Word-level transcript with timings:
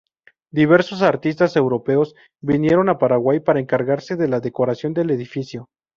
Diversos 0.49 1.03
artistas 1.03 1.55
europeos 1.55 2.15
vinieron 2.41 2.89
al 2.89 2.97
Paraguay 2.97 3.39
para 3.39 3.59
encargarse 3.59 4.15
de 4.15 4.27
la 4.27 4.39
decoración 4.39 4.95
del 4.95 5.11
edificio. 5.11 5.69